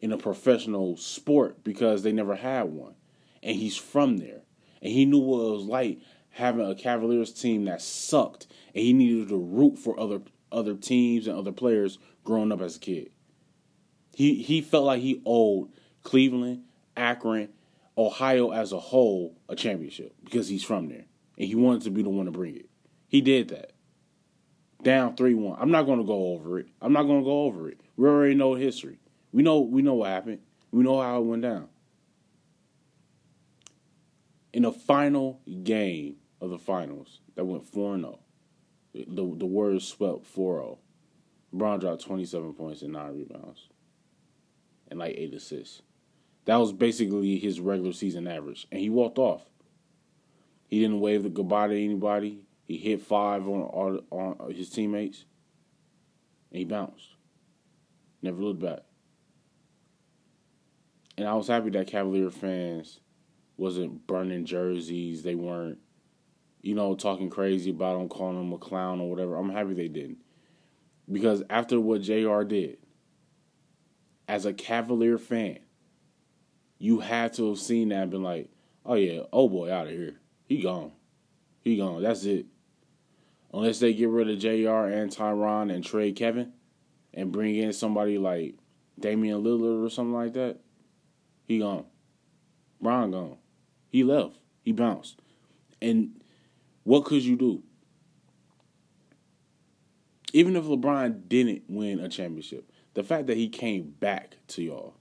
in 0.01 0.11
a 0.11 0.17
professional 0.17 0.97
sport 0.97 1.63
because 1.63 2.03
they 2.03 2.11
never 2.11 2.35
had 2.35 2.63
one, 2.63 2.95
and 3.41 3.55
he's 3.55 3.77
from 3.77 4.17
there, 4.17 4.41
and 4.81 4.91
he 4.91 5.05
knew 5.05 5.19
what 5.19 5.45
it 5.45 5.51
was 5.51 5.63
like 5.63 5.99
having 6.31 6.65
a 6.65 6.75
Cavaliers 6.75 7.33
team 7.33 7.65
that 7.65 7.81
sucked, 7.81 8.47
and 8.73 8.83
he 8.83 8.93
needed 8.93 9.29
to 9.29 9.37
root 9.37 9.77
for 9.77 9.99
other 9.99 10.21
other 10.51 10.75
teams 10.75 11.27
and 11.27 11.37
other 11.37 11.51
players 11.51 11.97
growing 12.23 12.51
up 12.51 12.61
as 12.61 12.75
a 12.77 12.79
kid. 12.79 13.11
He 14.15 14.41
he 14.41 14.61
felt 14.61 14.85
like 14.85 15.01
he 15.01 15.21
owed 15.25 15.69
Cleveland, 16.03 16.63
Akron, 16.97 17.49
Ohio 17.97 18.51
as 18.51 18.71
a 18.71 18.79
whole 18.79 19.37
a 19.47 19.55
championship 19.55 20.13
because 20.23 20.47
he's 20.47 20.63
from 20.63 20.89
there, 20.89 21.05
and 21.37 21.47
he 21.47 21.55
wanted 21.55 21.83
to 21.83 21.91
be 21.91 22.03
the 22.03 22.09
one 22.09 22.25
to 22.25 22.31
bring 22.31 22.55
it. 22.55 22.69
He 23.07 23.21
did 23.21 23.49
that. 23.49 23.73
Down 24.83 25.15
three 25.15 25.35
one. 25.35 25.57
I'm 25.59 25.71
not 25.71 25.83
going 25.83 25.99
to 25.99 26.05
go 26.05 26.33
over 26.33 26.59
it. 26.59 26.67
I'm 26.81 26.93
not 26.93 27.03
going 27.03 27.19
to 27.19 27.25
go 27.25 27.43
over 27.43 27.69
it. 27.69 27.79
We 27.97 28.07
already 28.07 28.35
know 28.35 28.55
history. 28.55 28.99
We 29.31 29.43
know 29.43 29.59
we 29.59 29.81
know 29.81 29.93
what 29.93 30.09
happened. 30.09 30.39
We 30.71 30.83
know 30.83 31.01
how 31.01 31.19
it 31.19 31.25
went 31.25 31.43
down. 31.43 31.67
In 34.53 34.63
the 34.63 34.71
final 34.71 35.39
game 35.63 36.17
of 36.41 36.49
the 36.49 36.57
finals 36.57 37.21
that 37.35 37.45
went 37.45 37.63
4 37.63 37.97
0, 37.97 38.19
the, 38.93 39.05
the 39.07 39.45
Warriors 39.45 39.87
swept 39.87 40.25
4 40.25 40.55
0. 40.59 40.79
LeBron 41.53 41.79
dropped 41.79 42.03
27 42.03 42.53
points 42.53 42.81
and 42.81 42.93
9 42.93 43.13
rebounds 43.13 43.69
and 44.89 44.99
like 44.99 45.15
8 45.17 45.33
assists. 45.33 45.81
That 46.45 46.57
was 46.57 46.73
basically 46.73 47.37
his 47.37 47.59
regular 47.59 47.93
season 47.93 48.27
average. 48.27 48.67
And 48.71 48.81
he 48.81 48.89
walked 48.89 49.19
off. 49.19 49.43
He 50.67 50.79
didn't 50.79 51.01
wave 51.01 51.23
the 51.23 51.29
goodbye 51.29 51.67
to 51.67 51.83
anybody. 51.83 52.45
He 52.65 52.77
hit 52.77 53.01
five 53.01 53.47
on 53.47 53.61
all 53.63 53.99
on 54.11 54.53
his 54.53 54.69
teammates, 54.69 55.25
and 56.49 56.59
he 56.59 56.63
bounced. 56.63 57.15
Never 58.21 58.41
looked 58.41 58.61
back. 58.61 58.79
And 61.17 61.27
I 61.27 61.33
was 61.33 61.49
happy 61.49 61.69
that 61.71 61.87
Cavalier 61.87 62.29
fans 62.29 63.01
wasn't 63.61 64.05
burning 64.07 64.45
jerseys. 64.45 65.23
They 65.23 65.35
weren't, 65.35 65.79
you 66.61 66.75
know, 66.75 66.95
talking 66.95 67.29
crazy 67.29 67.71
about 67.71 67.99
him, 67.99 68.09
calling 68.09 68.41
him 68.41 68.53
a 68.53 68.57
clown 68.57 68.99
or 68.99 69.09
whatever. 69.09 69.35
I'm 69.35 69.49
happy 69.49 69.73
they 69.73 69.87
didn't. 69.87 70.17
Because 71.11 71.43
after 71.49 71.79
what 71.79 72.01
JR 72.01 72.43
did, 72.43 72.77
as 74.27 74.45
a 74.45 74.53
Cavalier 74.53 75.17
fan, 75.17 75.59
you 76.77 76.99
had 76.99 77.33
to 77.33 77.49
have 77.49 77.59
seen 77.59 77.89
that 77.89 78.03
and 78.03 78.11
been 78.11 78.23
like, 78.23 78.49
oh 78.85 78.95
yeah, 78.95 79.23
oh 79.31 79.47
boy, 79.47 79.71
out 79.71 79.87
of 79.87 79.93
here. 79.93 80.15
He 80.47 80.61
gone. 80.61 80.91
He 81.63 81.77
gone. 81.77 82.01
That's 82.01 82.25
it 82.25 82.47
unless 83.53 83.79
they 83.79 83.93
get 83.93 84.09
rid 84.09 84.29
of 84.29 84.39
JR 84.39 84.87
and 84.87 85.11
Tyronn 85.11 85.73
and 85.73 85.83
trade 85.83 86.15
Kevin 86.15 86.53
and 87.13 87.31
bring 87.31 87.55
in 87.55 87.73
somebody 87.73 88.17
like 88.17 88.55
Damian 88.99 89.43
Lillard 89.43 89.85
or 89.85 89.89
something 89.89 90.13
like 90.13 90.33
that, 90.33 90.59
he 91.45 91.59
gone. 91.59 91.85
Bron 92.79 93.11
gone. 93.11 93.37
He 93.91 94.03
left. 94.03 94.37
He 94.63 94.71
bounced. 94.71 95.19
And 95.81 96.21
what 96.83 97.05
could 97.05 97.23
you 97.23 97.35
do? 97.35 97.61
Even 100.33 100.55
if 100.55 100.63
LeBron 100.63 101.27
didn't 101.27 101.63
win 101.67 101.99
a 101.99 102.07
championship, 102.07 102.71
the 102.93 103.03
fact 103.03 103.27
that 103.27 103.37
he 103.37 103.49
came 103.49 103.93
back 103.99 104.37
to 104.47 104.63
y'all 104.63 104.95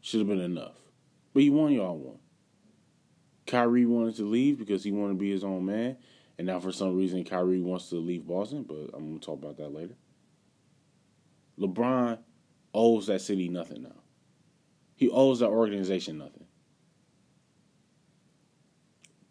should 0.00 0.20
have 0.20 0.28
been 0.28 0.40
enough. 0.40 0.76
But 1.34 1.42
he 1.42 1.50
won 1.50 1.72
y'all 1.72 1.98
one. 1.98 2.18
Kyrie 3.46 3.86
wanted 3.86 4.16
to 4.16 4.24
leave 4.24 4.58
because 4.58 4.82
he 4.82 4.90
wanted 4.90 5.14
to 5.14 5.18
be 5.18 5.30
his 5.30 5.44
own 5.44 5.66
man. 5.66 5.98
And 6.38 6.46
now 6.46 6.60
for 6.60 6.72
some 6.72 6.96
reason 6.96 7.24
Kyrie 7.24 7.60
wants 7.60 7.90
to 7.90 7.96
leave 7.96 8.26
Boston, 8.26 8.62
but 8.62 8.90
I'm 8.94 9.08
gonna 9.08 9.18
talk 9.18 9.38
about 9.38 9.58
that 9.58 9.72
later. 9.74 9.94
LeBron 11.58 12.18
owes 12.74 13.06
that 13.06 13.20
city 13.20 13.48
nothing 13.48 13.82
now. 13.82 14.02
He 14.94 15.10
owes 15.10 15.40
that 15.40 15.48
organization 15.48 16.18
nothing. 16.18 16.45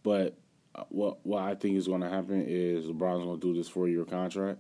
But 0.06 0.38
uh, 0.74 0.84
what 0.88 1.26
what 1.26 1.44
I 1.44 1.56
think 1.56 1.76
is 1.76 1.88
going 1.88 2.02
to 2.02 2.10
happen 2.10 2.46
is 2.48 2.86
LeBron's 2.86 3.26
going 3.26 3.42
to 3.42 3.48
do 3.48 3.54
this 3.54 3.68
four 3.68 3.90
year 3.90 4.06
contract. 4.06 4.60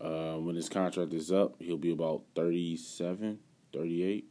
Uh, 0.00 0.36
when 0.36 0.56
his 0.56 0.70
contract 0.70 1.12
is 1.12 1.30
up, 1.30 1.56
he'll 1.58 1.76
be 1.76 1.90
about 1.90 2.22
37, 2.34 3.38
38. 3.74 4.24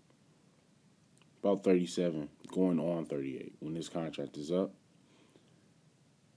About 1.44 1.64
37, 1.64 2.30
going 2.52 2.80
on 2.80 3.06
38 3.06 3.54
when 3.60 3.76
his 3.76 3.90
contract 3.90 4.38
is 4.38 4.52
up 4.52 4.72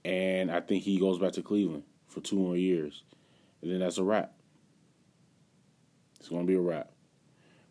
and 0.03 0.51
I 0.51 0.61
think 0.61 0.83
he 0.83 0.99
goes 0.99 1.19
back 1.19 1.33
to 1.33 1.41
Cleveland 1.41 1.83
for 2.07 2.21
two 2.21 2.37
more 2.37 2.57
years, 2.57 3.03
and 3.61 3.71
then 3.71 3.79
that's 3.79 3.97
a 3.97 4.03
wrap. 4.03 4.33
It's 6.19 6.29
going 6.29 6.45
to 6.45 6.47
be 6.47 6.55
a 6.55 6.61
wrap. 6.61 6.91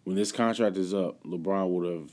When 0.04 0.16
this 0.16 0.32
contract 0.32 0.76
is 0.76 0.94
up, 0.94 1.22
LeBron 1.24 1.68
would 1.68 1.92
have, 1.92 2.10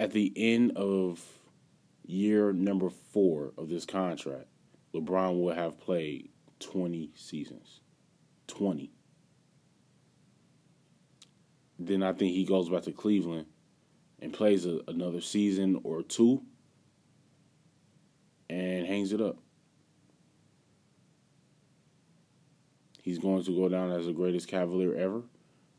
at 0.00 0.12
the 0.12 0.32
end 0.34 0.72
of 0.76 1.22
year 2.06 2.54
number 2.54 2.88
four 2.88 3.52
of 3.58 3.68
this 3.68 3.84
contract, 3.84 4.46
LeBron 4.94 5.38
will 5.38 5.54
have 5.54 5.78
played 5.78 6.30
20 6.58 7.10
seasons. 7.14 7.80
20. 8.46 8.90
Then 11.78 12.02
I 12.02 12.14
think 12.14 12.32
he 12.32 12.44
goes 12.44 12.70
back 12.70 12.82
to 12.84 12.92
Cleveland 12.92 13.44
and 14.20 14.32
plays 14.32 14.64
a, 14.64 14.80
another 14.88 15.20
season 15.20 15.78
or 15.84 16.02
two 16.02 16.42
and 18.48 18.86
hangs 18.86 19.12
it 19.12 19.20
up. 19.20 19.36
He's 23.02 23.18
going 23.18 23.44
to 23.44 23.54
go 23.54 23.68
down 23.68 23.92
as 23.92 24.06
the 24.06 24.12
greatest 24.12 24.48
Cavalier 24.48 24.94
ever. 24.94 25.22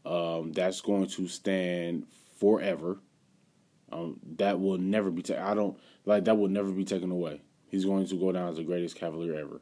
Um, 0.05 0.53
that's 0.53 0.81
going 0.81 1.07
to 1.07 1.27
stand 1.27 2.05
forever. 2.39 2.99
Um, 3.91 4.19
that 4.37 4.59
will 4.59 4.77
never 4.77 5.11
be 5.11 5.21
taken. 5.21 5.43
I 5.43 5.53
don't 5.53 5.77
like 6.05 6.25
that 6.25 6.37
will 6.37 6.47
never 6.47 6.71
be 6.71 6.85
taken 6.85 7.11
away. 7.11 7.41
He's 7.67 7.85
going 7.85 8.07
to 8.07 8.19
go 8.19 8.31
down 8.31 8.49
as 8.49 8.57
the 8.57 8.63
greatest 8.63 8.95
Cavalier 8.95 9.35
ever. 9.35 9.61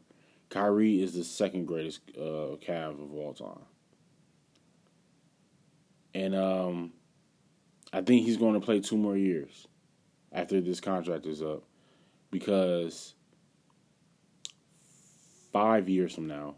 Kyrie 0.49 1.01
is 1.01 1.13
the 1.13 1.23
second 1.23 1.65
greatest 1.65 2.01
uh, 2.17 2.57
Cav 2.61 3.03
of 3.03 3.13
all 3.13 3.33
time, 3.33 3.65
and 6.13 6.35
um, 6.35 6.93
I 7.93 8.01
think 8.01 8.25
he's 8.25 8.37
going 8.37 8.53
to 8.53 8.65
play 8.65 8.79
two 8.79 8.97
more 8.97 9.17
years 9.17 9.67
after 10.31 10.61
this 10.61 10.79
contract 10.79 11.25
is 11.25 11.41
up 11.41 11.63
because 12.31 13.15
five 15.51 15.89
years 15.89 16.13
from 16.13 16.27
now, 16.27 16.55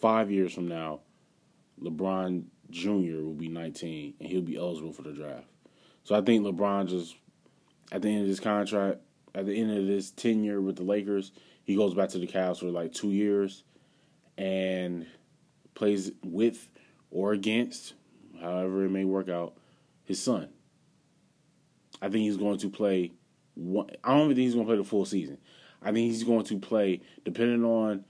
five 0.00 0.30
years 0.30 0.52
from 0.52 0.68
now, 0.68 1.00
LeBron 1.80 2.44
Jr. 2.70 3.22
will 3.22 3.34
be 3.34 3.48
19 3.48 4.14
and 4.20 4.28
he'll 4.28 4.42
be 4.42 4.56
eligible 4.56 4.92
for 4.92 5.02
the 5.02 5.12
draft. 5.12 5.46
So 6.04 6.14
I 6.14 6.20
think 6.20 6.44
LeBron 6.44 6.88
just, 6.88 7.16
at 7.92 8.02
the 8.02 8.08
end 8.08 8.22
of 8.22 8.28
this 8.28 8.40
contract, 8.40 8.98
at 9.34 9.46
the 9.46 9.60
end 9.60 9.76
of 9.76 9.86
this 9.86 10.10
tenure 10.10 10.60
with 10.60 10.76
the 10.76 10.82
Lakers, 10.82 11.32
he 11.64 11.76
goes 11.76 11.94
back 11.94 12.08
to 12.10 12.18
the 12.18 12.26
Cavs 12.26 12.60
for 12.60 12.66
like 12.66 12.92
two 12.92 13.10
years 13.10 13.64
and 14.36 15.06
plays 15.74 16.10
with 16.24 16.68
or 17.10 17.32
against, 17.32 17.94
however 18.40 18.84
it 18.84 18.90
may 18.90 19.04
work 19.04 19.28
out, 19.28 19.54
his 20.04 20.22
son. 20.22 20.48
I 22.02 22.08
think 22.08 22.22
he's 22.22 22.36
going 22.36 22.58
to 22.58 22.70
play. 22.70 23.12
I 23.58 24.16
don't 24.16 24.28
think 24.28 24.38
he's 24.38 24.54
going 24.54 24.66
to 24.66 24.70
play 24.70 24.78
the 24.78 24.84
full 24.84 25.04
season. 25.04 25.38
I 25.82 25.92
think 25.92 26.10
he's 26.10 26.24
going 26.24 26.44
to 26.44 26.58
play, 26.58 27.02
depending 27.24 27.64
on 27.64 28.04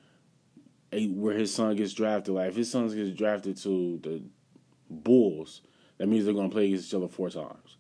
a, 0.93 1.09
where 1.09 1.37
his 1.37 1.55
son 1.55 1.77
gets 1.77 1.93
drafted. 1.93 2.35
Like 2.35 2.49
if 2.49 2.57
his 2.57 2.71
son 2.71 2.89
gets 2.95 3.17
drafted 3.17 3.57
to 3.59 3.99
the 4.03 4.23
Bulls, 4.91 5.63
that 5.99 6.09
means 6.09 6.25
they're 6.25 6.35
going 6.35 6.51
to 6.51 6.55
play 6.55 6.67
against 6.67 6.89
each 6.89 6.95
other 6.95 7.09
four 7.09 7.31
times. 7.31 7.77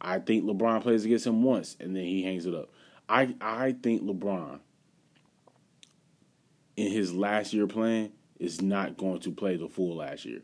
I 0.00 0.18
think 0.18 0.44
LeBron 0.44 0.82
plays 0.82 1.04
against 1.04 1.26
him 1.26 1.42
once 1.42 1.76
and 1.80 1.94
then 1.96 2.04
he 2.04 2.22
hangs 2.22 2.46
it 2.46 2.54
up. 2.54 2.70
I 3.08 3.34
I 3.40 3.74
think 3.82 4.02
LeBron 4.02 4.60
in 6.76 6.92
his 6.92 7.14
last 7.14 7.52
year 7.52 7.66
playing 7.66 8.12
is 8.38 8.60
not 8.60 8.96
going 8.96 9.20
to 9.20 9.30
play 9.30 9.56
the 9.56 9.68
full 9.68 9.96
last 9.96 10.24
year. 10.24 10.42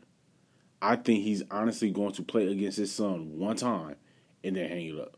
I 0.81 0.95
think 0.95 1.23
he's 1.23 1.43
honestly 1.49 1.91
going 1.91 2.13
to 2.13 2.23
play 2.23 2.47
against 2.47 2.77
his 2.77 2.93
son 2.93 3.37
one 3.37 3.55
time 3.55 3.95
and 4.43 4.55
then 4.55 4.67
hang 4.67 4.87
it 4.87 4.99
up. 4.99 5.17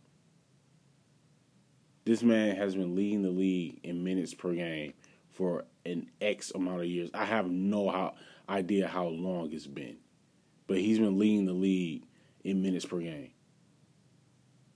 This 2.04 2.22
man 2.22 2.56
has 2.56 2.76
been 2.76 2.96
leading 2.96 3.24
the 3.24 3.32
league 3.32 3.80
in 3.84 4.04
minutes 4.04 4.34
per 4.36 4.54
game 4.54 4.94
for 5.32 5.66
an 5.86 6.12
X 6.22 6.52
amount 6.54 6.82
of 6.82 6.86
years. 6.86 7.10
I 7.14 7.26
have 7.26 7.50
no 7.50 7.90
how, 7.90 8.14
idea 8.48 8.88
how 8.88 9.08
long 9.08 9.52
it's 9.52 9.66
been, 9.66 9.98
but 10.68 10.78
he's 10.78 11.00
been 11.00 11.20
leading 11.20 11.46
the 11.46 11.54
league 11.54 12.06
in 12.44 12.62
minutes 12.62 12.86
per 12.86 13.00
game. 13.00 13.32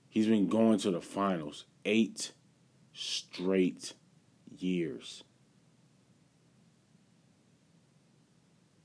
He's 0.08 0.26
been 0.26 0.48
going 0.48 0.78
to 0.80 0.90
the 0.90 1.00
finals 1.00 1.64
eight 1.84 2.32
straight 2.92 3.94
years. 4.58 5.22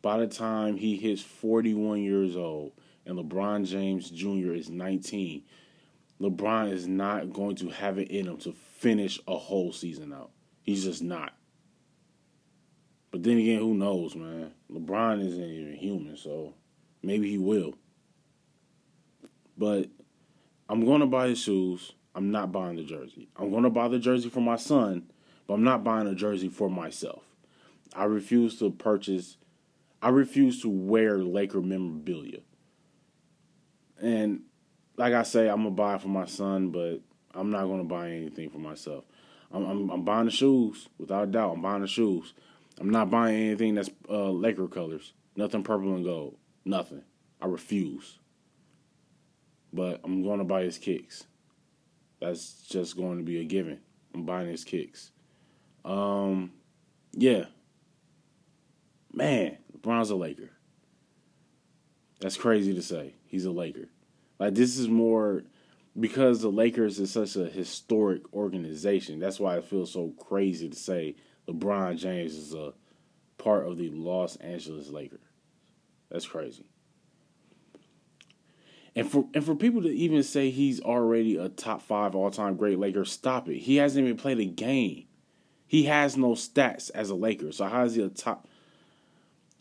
By 0.02 0.18
the 0.18 0.28
time 0.28 0.78
he 0.78 0.98
hits 0.98 1.22
41 1.22 2.04
years 2.04 2.36
old 2.36 2.74
and 3.08 3.18
LeBron 3.18 3.66
James 3.66 4.10
Jr. 4.12 4.54
is 4.54 4.70
19, 4.70 5.44
LeBron 6.22 6.72
is 6.72 6.88
not 6.88 7.34
going 7.34 7.56
to 7.58 7.70
have 7.70 7.98
it 7.98 8.10
in 8.10 8.28
him 8.28 8.38
to 8.38 8.54
finish 8.54 9.20
a 9.28 9.36
whole 9.36 9.74
season 9.74 10.14
out. 10.14 10.30
He's 10.62 10.84
just 10.84 11.02
not. 11.02 11.34
But 13.12 13.24
then 13.24 13.38
again, 13.38 13.60
who 13.60 13.74
knows, 13.74 14.16
man? 14.16 14.52
LeBron 14.72 15.26
isn't 15.26 15.44
even 15.44 15.74
human, 15.74 16.18
so 16.18 16.54
maybe 17.06 17.30
he 17.30 17.38
will. 17.38 17.76
But 19.58 19.88
I'm 20.68 20.84
going 20.86 21.02
to 21.02 21.08
buy 21.08 21.28
his 21.30 21.40
shoes. 21.40 21.94
I'm 22.14 22.32
not 22.32 22.52
buying 22.52 22.78
the 22.78 22.84
jersey. 22.84 23.30
I'm 23.36 23.52
going 23.52 23.64
to 23.64 23.70
buy 23.70 23.88
the 23.88 24.00
jersey 24.00 24.30
for 24.30 24.42
my 24.42 24.56
son, 24.56 25.12
but 25.48 25.54
I'm 25.54 25.64
not 25.64 25.84
buying 25.84 26.08
a 26.08 26.16
jersey 26.16 26.50
for 26.50 26.70
myself. 26.70 27.24
I 27.96 28.06
refuse 28.06 28.60
to 28.60 28.72
purchase, 28.72 29.38
I 30.02 30.10
refuse 30.10 30.62
to 30.62 30.70
wear 30.70 31.18
Laker 31.18 31.62
memorabilia. 31.62 32.40
And 34.02 34.42
like 34.98 35.14
I 35.14 35.24
say, 35.24 35.50
I'm 35.50 35.64
gonna 35.64 35.72
buy 35.72 35.96
it 35.96 36.02
for 36.02 36.10
my 36.10 36.26
son, 36.26 36.70
but 36.70 37.00
I'm 37.34 37.50
not 37.52 37.66
gonna 37.66 37.86
buy 37.86 38.12
anything 38.12 38.50
for 38.50 38.58
myself. 38.58 39.06
I'm, 39.52 39.66
I'm, 39.66 39.90
I'm 39.90 40.04
buying 40.04 40.26
the 40.26 40.32
shoes 40.32 40.90
without 40.98 41.24
a 41.24 41.28
doubt. 41.28 41.54
I'm 41.54 41.62
buying 41.62 41.82
the 41.82 41.88
shoes. 41.88 42.34
I'm 42.80 42.90
not 42.90 43.10
buying 43.10 43.36
anything 43.36 43.76
that's 43.76 43.90
uh, 44.10 44.32
Laker 44.32 44.68
colors. 44.68 45.14
Nothing 45.38 45.64
purple 45.64 45.96
and 45.96 46.04
gold. 46.04 46.36
Nothing. 46.66 47.04
I 47.42 47.46
refuse. 47.46 48.18
But 49.72 50.02
I'm 50.04 50.24
going 50.24 50.40
to 50.40 50.46
buy 50.46 50.64
his 50.64 50.78
kicks. 50.78 51.26
That's 52.20 52.64
just 52.68 52.98
going 52.98 53.18
to 53.18 53.24
be 53.24 53.40
a 53.40 53.44
given. 53.44 53.80
I'm 54.14 54.26
buying 54.26 54.50
his 54.50 54.64
kicks. 54.64 55.12
Um, 55.84 56.54
yeah. 57.14 57.46
Man, 59.14 59.58
LeBron's 59.78 60.10
a 60.10 60.16
Laker. 60.16 60.50
That's 62.20 62.38
crazy 62.38 62.74
to 62.74 62.82
say. 62.82 63.14
He's 63.26 63.46
a 63.46 63.52
Laker. 63.52 63.90
Like 64.40 64.56
this 64.56 64.78
is 64.78 64.88
more 64.88 65.44
because 65.98 66.42
the 66.42 66.50
Lakers 66.50 67.00
is 67.00 67.12
such 67.12 67.36
a 67.36 67.46
historic 67.46 68.22
organization. 68.34 69.20
That's 69.20 69.40
why 69.40 69.58
it 69.58 69.66
feels 69.66 69.92
so 69.92 70.14
crazy 70.18 70.70
to 70.70 70.76
say 70.76 71.16
LeBron 71.48 71.98
James 71.98 72.34
is 72.34 72.54
a 72.54 72.74
part 73.38 73.68
of 73.68 73.78
the 73.78 73.90
Los 73.90 74.36
Angeles 74.38 74.90
Lakers. 74.90 75.20
That's 76.16 76.26
crazy. 76.26 76.64
And 78.96 79.06
for 79.06 79.28
and 79.34 79.44
for 79.44 79.54
people 79.54 79.82
to 79.82 79.90
even 79.90 80.24
say 80.24 80.50
he's 80.50 80.80
already 80.80 81.36
a 81.36 81.50
top 81.50 81.82
five 81.82 82.16
all 82.16 82.32
time 82.32 82.56
great 82.56 82.80
Laker, 82.80 83.04
stop 83.04 83.50
it. 83.50 83.58
He 83.58 83.76
hasn't 83.76 84.06
even 84.06 84.16
played 84.16 84.40
a 84.40 84.46
game. 84.46 85.08
He 85.68 85.84
has 85.88 86.16
no 86.16 86.30
stats 86.30 86.90
as 86.96 87.10
a 87.10 87.16
Laker. 87.16 87.52
So 87.52 87.66
how 87.66 87.84
is 87.84 87.96
he 87.96 88.02
a 88.02 88.08
top? 88.08 88.48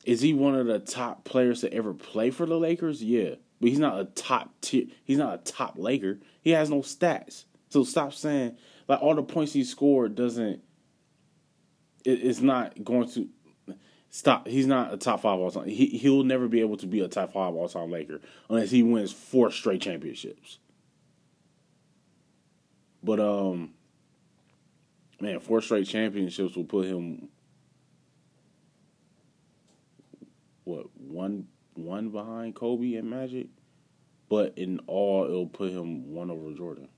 Is 0.05 0.21
he 0.21 0.33
one 0.33 0.55
of 0.55 0.69
the 0.69 0.79
top 0.79 1.25
players 1.25 1.63
to 1.63 1.75
ever 1.75 1.93
play 1.93 2.31
for 2.31 2.47
the 2.47 2.57
Lakers? 2.57 3.03
Yeah, 3.03 3.35
but 3.61 3.71
he's 3.71 3.81
not 3.81 3.99
a 3.99 4.05
top 4.05 4.53
tier. 4.61 4.85
He's 5.03 5.19
not 5.19 5.35
a 5.35 5.39
top 5.39 5.75
Laker. 5.77 6.21
He 6.41 6.51
has 6.51 6.71
no 6.71 6.83
stats. 6.83 7.47
So 7.69 7.83
stop 7.83 8.15
saying 8.15 8.57
like 8.87 9.03
all 9.03 9.17
the 9.17 9.25
points 9.25 9.53
he 9.53 9.65
scored 9.65 10.15
doesn't. 10.15 10.63
It, 12.05 12.23
it's 12.23 12.41
not 12.41 12.85
going 12.85 13.09
to 13.09 13.29
stop. 14.15 14.47
He's 14.47 14.69
not 14.69 14.95
a 14.95 14.97
top 14.97 15.23
five 15.23 15.41
all 15.41 15.51
time. 15.51 15.67
He 15.67 15.87
he'll 15.87 16.23
never 16.23 16.47
be 16.47 16.61
able 16.61 16.77
to 16.77 16.87
be 16.87 17.01
a 17.01 17.09
top 17.09 17.33
five 17.33 17.53
all 17.53 17.69
time 17.69 17.91
Laker 17.91 18.21
unless 18.49 18.71
he 18.71 18.83
wins 18.83 19.13
four 19.13 19.51
straight 19.51 19.81
championships. 19.81 20.59
But 23.03 23.19
um, 23.19 23.75
man, 25.21 25.41
four 25.41 25.61
straight 25.61 25.89
championships 25.89 26.55
will 26.55 26.65
put 26.65 26.87
him 26.87 27.29
what 30.63 30.87
one 30.97 31.49
one 31.75 32.11
behind 32.11 32.55
Kobe 32.55 32.95
and 32.95 33.11
Magic, 33.11 33.49
but 34.29 34.57
in 34.57 34.79
all 34.87 35.25
it'll 35.25 35.49
put 35.49 35.73
him 35.73 36.15
one 36.15 36.31
over 36.31 36.53
Jordan. 36.53 36.89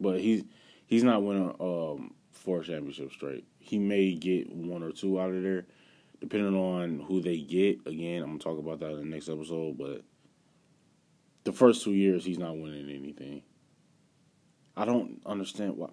But 0.00 0.20
he's 0.20 0.42
he's 0.86 1.04
not 1.04 1.22
winning 1.22 1.54
um, 1.60 2.14
four 2.32 2.64
championships 2.64 3.14
straight. 3.14 3.44
He 3.60 3.78
may 3.78 4.12
get 4.14 4.52
one 4.52 4.82
or 4.82 4.90
two 4.90 5.20
out 5.20 5.30
of 5.30 5.40
there, 5.40 5.66
depending 6.20 6.54
on 6.54 7.00
who 7.00 7.20
they 7.20 7.38
get. 7.38 7.86
Again, 7.86 8.22
I'm 8.22 8.30
gonna 8.30 8.38
talk 8.38 8.58
about 8.58 8.80
that 8.80 8.92
in 8.92 8.98
the 8.98 9.04
next 9.04 9.28
episode, 9.28 9.78
but 9.78 10.02
the 11.44 11.52
first 11.52 11.84
two 11.84 11.92
years 11.92 12.24
he's 12.24 12.38
not 12.38 12.56
winning 12.56 12.90
anything. 12.90 13.42
I 14.76 14.84
don't 14.84 15.20
understand 15.24 15.76
why. 15.76 15.90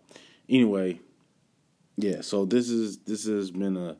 Anyway, 0.50 1.00
yeah, 1.98 2.22
so 2.22 2.46
this 2.46 2.70
is 2.70 2.98
this 3.00 3.26
has 3.26 3.52
been 3.52 3.78
a 3.78 3.98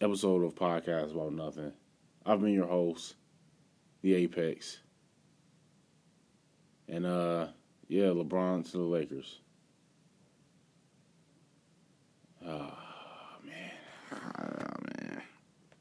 episode 0.00 0.42
of 0.44 0.54
podcast 0.54 1.12
about 1.12 1.32
nothing. 1.32 1.72
I've 2.24 2.40
been 2.40 2.54
your 2.54 2.66
host, 2.66 3.14
the 4.02 4.14
Apex. 4.14 4.78
And 6.88 7.06
uh 7.06 7.48
yeah, 7.88 8.06
LeBron 8.06 8.70
to 8.70 8.78
the 8.78 8.84
Lakers. 8.84 9.40
Ah, 12.44 13.38
oh, 13.38 13.46
man. 13.46 14.61